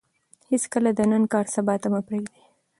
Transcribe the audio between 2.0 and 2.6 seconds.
پرېږدئ.